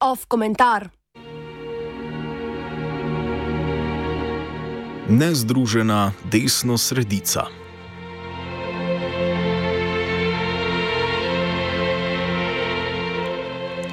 [0.00, 0.88] Off komentar.
[5.08, 7.46] Nezdružena desno sredica.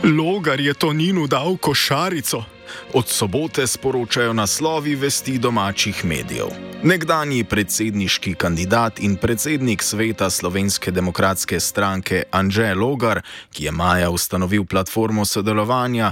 [0.03, 2.56] Logar je Toninu dal košarico.
[2.93, 6.47] Od sobote sporočajo naslovi vesti domačih medijev.
[6.83, 13.21] Nekdanji predsedniški kandidat in predsednik sveta Slovenske demokratske stranke Anže Logar,
[13.53, 16.11] ki je maja ustanovil platformo sodelovanja,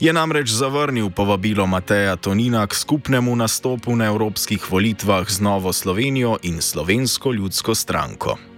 [0.00, 6.38] je namreč zavrnil povabilo Mateja Tonina k skupnemu nastopu na evropskih volitvah z Novo Slovenijo
[6.42, 8.55] in Slovensko ljudsko stranko.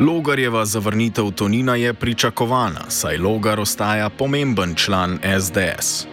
[0.00, 6.06] Logarjeva zavrnitev Tonina je pričakovana, saj Logar ostaja pomemben član SDS.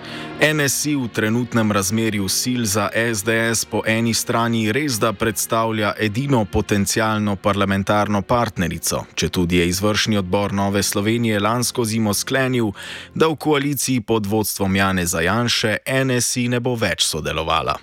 [0.54, 7.36] NSI v trenutnem razmerju sil za SDS po eni strani res da predstavlja edino potencijalno
[7.36, 12.72] parlamentarno partnerico, če tudi je izvršni odbor Nove Slovenije lansko zimo sklenil,
[13.16, 17.78] da v koaliciji pod vodstvom Jane Zajanše NSI ne bo več sodelovala.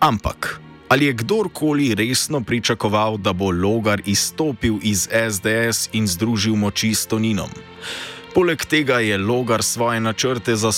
[0.00, 0.67] Ampak.
[0.88, 7.06] Ali je kdorkoli resno pričakoval, da bo Logar izstopil iz SDS in združil moči s
[7.06, 7.50] Toninom?
[8.34, 10.70] Poleg tega je Logar svoje načrte za,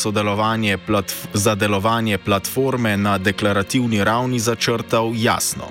[1.32, 5.64] za delovanje platforme na deklarativni ravni začrtal jasno.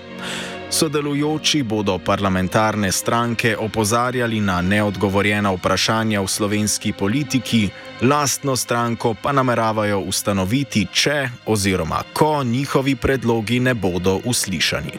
[0.69, 7.69] Sodelujoči bodo parlamentarne stranke opozarjali na neodgovorjena vprašanja v slovenski politiki,
[8.01, 14.93] lastno stranko pa nameravajo ustanoviti, če oziroma ko njihovi predlogi ne bodo uslišani.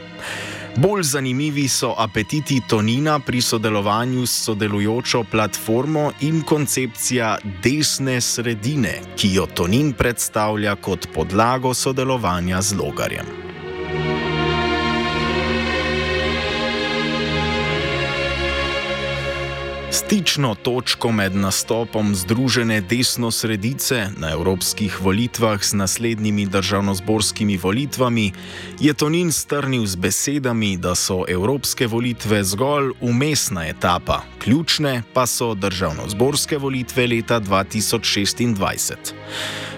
[0.76, 9.34] Bolj zanimivi so apetiti Tonina pri sodelovanju s sodelujočo platformo in koncepcija desne sredine, ki
[9.34, 13.49] jo Tonin predstavlja kot podlago sodelovanja z Logarjem.
[19.92, 28.32] Stično točko med nastopom Združene desno-sredice na evropskih volitvah z naslednjimi državnozborskimi volitvami
[28.80, 35.54] je Tonin strnil z besedami, da so evropske volitve zgolj umestna etapa, ključne pa so
[35.54, 38.94] državnozborske volitve leta 2026.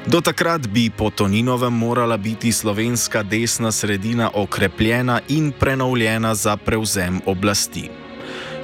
[0.06, 7.20] Do takrat bi po Toninovem morala biti slovenska desna sredina okrepljena in prenovljena za prevzem
[7.26, 8.01] oblasti.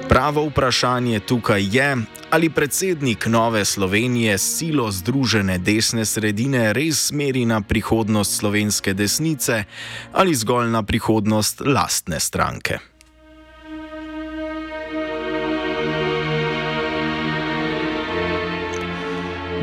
[0.09, 1.97] Pravo vprašanje tukaj je,
[2.29, 9.63] ali predsednik Nove Slovenije s silo Združene desne sredine res smeri na prihodnost slovenske desnice
[10.13, 12.88] ali zgolj na prihodnost lastne stranke.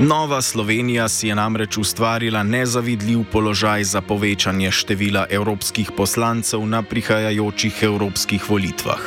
[0.01, 7.83] Nova Slovenija si je namreč ustvarila nezavidljiv položaj za povečanje števila evropskih poslancev na prihajajočih
[7.83, 9.01] evropskih volitvah.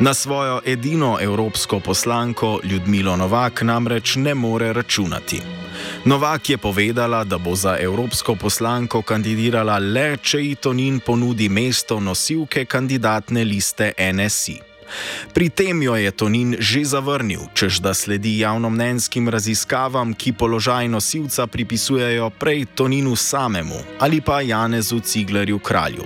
[0.00, 5.42] Na svojo edino evropsko poslanko Ljudmilo Novak namreč ne more računati.
[6.04, 12.00] Novak je povedala, da bo za evropsko poslanko kandidirala le, če ji Tonin ponudi mesto
[12.00, 14.73] nosilke kandidatne liste NSI.
[15.34, 21.46] Pri tem jo je Tonin že zavrnil, čež da sledi javnomnenskim raziskavam, ki položaj nosilca
[21.46, 26.04] pripisujejo prej Toninu samemu ali pa Janezu Ciglerju kralju.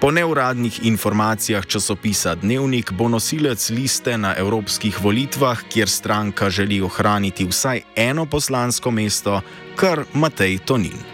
[0.00, 7.46] Po neuradnih informacijah časopisa Dnevnik bo nosilec liste na evropskih volitvah, kjer stranka želi ohraniti
[7.46, 9.40] vsaj eno poslansko mesto,
[9.76, 11.13] kar Matej Tonin.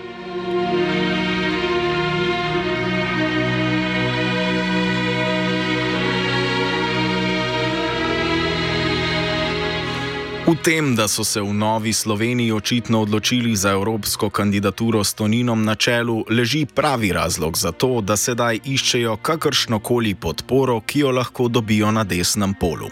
[10.50, 15.62] V tem, da so se v Novi Sloveniji očitno odločili za evropsko kandidaturo s Toninom
[15.62, 21.46] na čelu, leži pravi razlog za to, da sedaj iščejo kakršnokoli podporo, ki jo lahko
[21.48, 22.90] dobijo na desnem polu.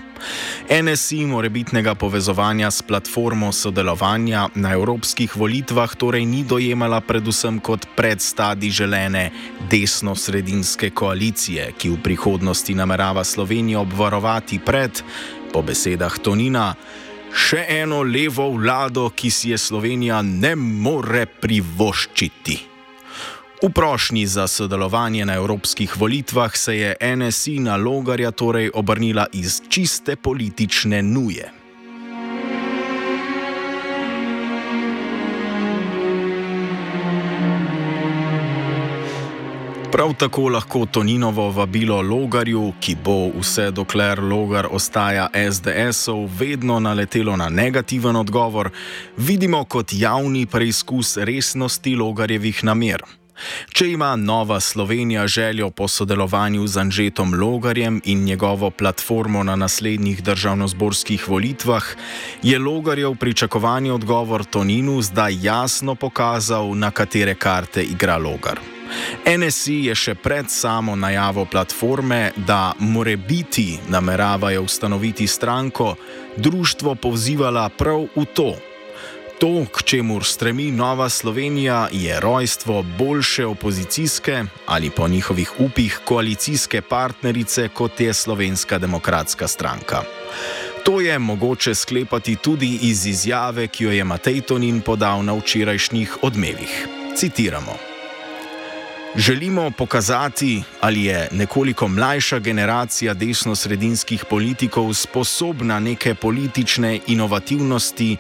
[0.71, 8.71] NSI morebitnega povezovanja s platformo sodelovanja na evropskih volitvah torej ni dojemala predvsem kot predstadi
[8.71, 9.33] želene
[9.71, 15.03] desno-sredinske koalicije, ki v prihodnosti namerava Slovenijo obvarovati pred,
[15.53, 16.75] po besedah Tonina,
[17.35, 22.59] še eno levo vlado, ki si je Slovenija ne more privoščiti.
[23.59, 29.63] V prošnji za sodelovanje na evropskih volitvah se je NSI na Logarja torej obrnila iz
[29.69, 31.58] čiste politične nuje.
[39.93, 47.37] Prav tako lahko Toninovo vabilo Logarju, ki bo vse dokler Logar ostaja SDS-ov, vedno naletelo
[47.37, 48.71] na negativen odgovor,
[49.17, 53.03] vidimo kot javni preizkus resnosti Logarjevih namer.
[53.73, 60.23] Če ima Nova Slovenija željo po sodelovanju z Anžetom Logarjem in njegovo platformo na naslednjih
[60.23, 61.85] državnozborskih volitvah,
[62.43, 68.78] je Logarjev pričakovani odgovor Toninu zdaj jasno pokazal, na katere karte igra Logar.
[69.27, 75.95] NSI je še pred samo najavo platforme, da more biti nameravajo ustanoviti stranko,
[76.37, 78.55] društvo povzivala prav v to.
[79.39, 86.83] To, k čemu stremi Nova Slovenija, je rojstvo boljše opozicijske ali po njihovih upih koalicijske
[86.83, 90.03] partnerice, kot je Slovenska demokratska stranka.
[90.85, 96.19] To je mogoče sklepati tudi iz izjave, ki jo je Matej Tonin podal na včerajšnjih
[96.23, 96.89] odmevih.
[97.17, 97.88] Citiramo.
[99.19, 108.17] Želimo pokazati, ali je nekoliko mlajša generacija desno-sredinskih politikov sposobna neke politične inovativnosti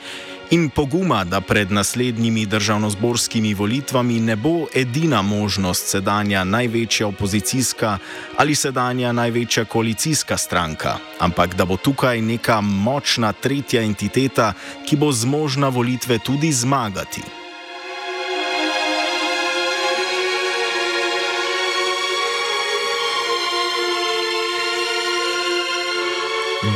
[0.50, 7.98] in poguma, da pred naslednjimi državnozborskimi volitvami ne bo edina možnost sedanja največja opozicijska
[8.36, 14.52] ali sedanja največja koalicijska stranka, ampak da bo tukaj neka močna tretja entiteta,
[14.88, 17.37] ki bo zmožna volitve tudi zmagati.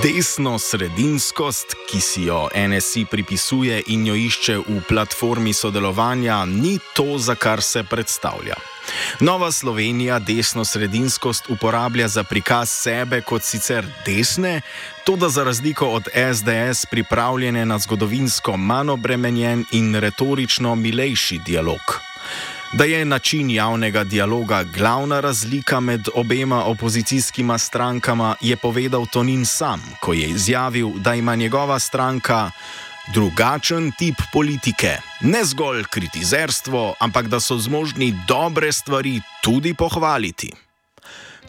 [0.00, 7.34] Desno-sredinskost, ki si jo NSI pripisuje in jo išče v platformi sodelovanja, ni to, za
[7.34, 8.54] kar se predstavlja.
[9.20, 14.60] Nova Slovenija desno-sredinskost uporablja za prikaz sebe kot sicer desne,
[15.04, 22.11] to da za razliko od SDS pripravljene na zgodovinsko manj obremenjen in retorično milejši dialog.
[22.72, 29.82] Da je način javnega dialoga glavna razlika med obema opozicijskima strankama, je povedal Tonin sam,
[30.00, 32.50] ko je izjavil, da ima njegova stranka
[33.14, 34.96] drugačen tip politike.
[35.20, 40.52] Ne zgolj kritizerstvo, ampak da so zmožni dobre stvari tudi pohvaliti.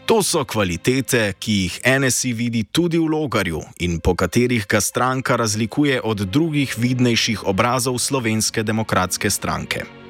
[0.06, 5.36] To so kvalitete, ki jih NSI vidi tudi v logarju in po katerih ga stranka
[5.36, 10.03] razlikuje od drugih vidnejših obrazov slovenske demokratske stranke.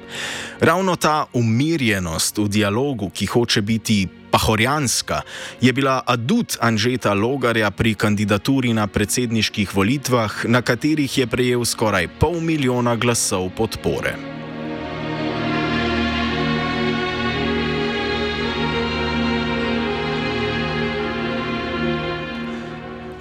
[0.59, 5.21] Ravno ta umirjenost v dialogu, ki hoče biti pahorjanska,
[5.61, 12.07] je bila adut Anžeta Logarja pri kandidaturi na predsedniških volitvah, na katerih je prejel skoraj
[12.19, 14.34] pol milijona glasov podpore.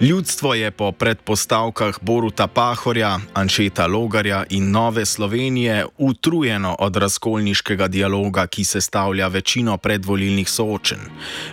[0.00, 8.46] Ljudstvo je po predpostavkah Boruta Pahorja, Anšeta Logarja in Nove Slovenije utrujeno od razkolniškega dialoga,
[8.46, 10.98] ki se stavlja večino predvolilnih soočen.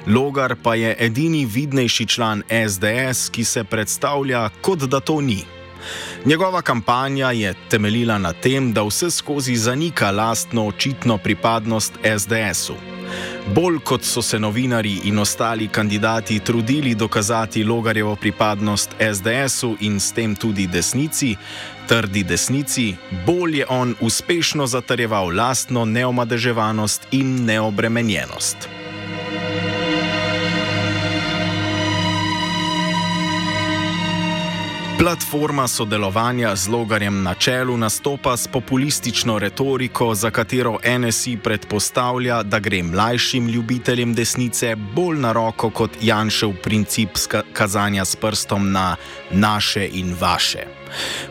[0.07, 5.43] Logar pa je edini vidnejši član SDS, ki se predstavlja, kot da to ni.
[6.25, 12.73] Njegova kampanja je temeljila na tem, da vse skozi zanika lastno očitno pripadnost SDS-u.
[13.47, 20.11] Bolj kot so se novinari in ostali kandidati trudili dokazati Logarjevo pripadnost SDS-u in s
[20.11, 21.35] tem tudi desnici,
[21.87, 22.95] trdi desnici,
[23.25, 28.80] bolj je on uspešno zatrjeval lastno neomadeževanost in neobremenjenost.
[35.01, 42.59] Platforma sodelovanja z logarjem na čelu nastopa s populistično retoriko, za katero NSI predpostavlja, da
[42.59, 47.17] gre mlajšim ljubiteljem desnice bolj na roko kot Janšev princip
[47.53, 48.95] kazanja s prstom na
[49.31, 50.67] naše in vaše.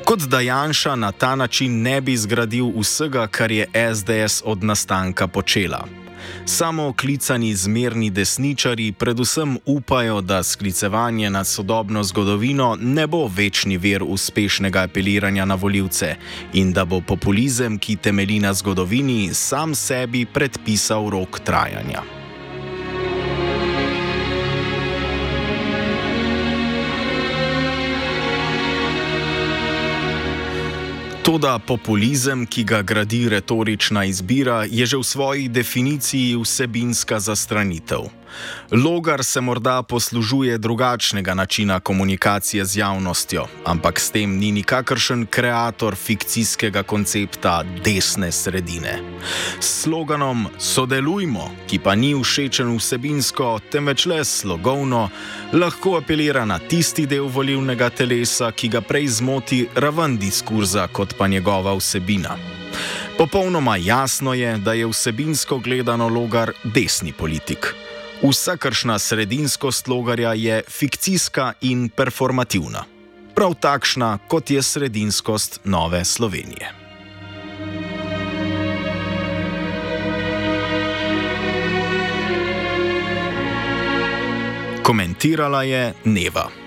[0.05, 5.27] Kot da Janša na ta način ne bi zgradil vsega, kar je SDS od nastanka
[5.27, 6.00] počela.
[6.45, 14.03] Samo klicani zmerni desničari predvsem upajo, da sklicevanje na sodobno zgodovino ne bo večni ver
[14.03, 16.15] uspešnega apeliranja na voljivce
[16.53, 22.20] in da bo populizem, ki temelji na zgodovini, sam sebi predpisal rok trajanja.
[31.31, 38.11] Toda populizem, ki ga gradi retorična izbira, je že v svoji definiciji vsebinska zastranitev.
[38.73, 45.95] Logar se morda poslužuje drugačnega načina komunikacije z javnostjo, ampak s tem ni nikakršen kreator
[45.95, 48.99] fikcijskega koncepta desne sredine.
[49.61, 55.09] S sloganom Sodelujmo, ki pa ni všečen vsebinsko, temveč le slogovno,
[55.53, 61.29] lahko apelira na tisti del volivnega telesa, ki ga prej zmoti raven diskurza kot pa
[61.29, 62.37] njegova vsebina.
[63.19, 67.75] Popolnoma jasno je, da je vsebinsko gledano logar desni politik.
[68.23, 72.85] Vsakršna sredinskost logarja je fikcijska in performativna.
[73.35, 76.73] Prav takšna, kot je sredinskost Nove Slovenije.
[84.83, 86.60] Komentirala je Neva.